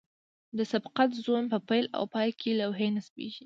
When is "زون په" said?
1.23-1.59